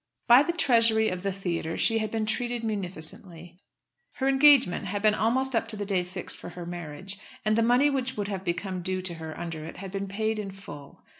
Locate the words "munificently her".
2.63-4.27